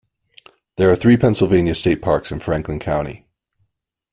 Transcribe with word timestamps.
There 0.77 0.89
are 0.89 0.95
three 0.95 1.15
Pennsylvania 1.15 1.75
state 1.75 2.01
parks 2.01 2.31
in 2.31 2.39
Franklin 2.39 2.79
County. 2.79 3.27